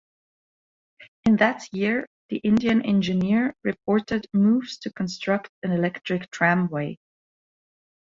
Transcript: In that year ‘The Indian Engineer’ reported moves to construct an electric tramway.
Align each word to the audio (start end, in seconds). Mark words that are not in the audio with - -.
In 1.25 1.35
that 1.35 1.71
year 1.73 2.07
‘The 2.29 2.37
Indian 2.37 2.81
Engineer’ 2.83 3.53
reported 3.63 4.25
moves 4.33 4.79
to 4.79 4.91
construct 4.91 5.51
an 5.61 5.71
electric 5.73 6.31
tramway. 6.31 6.97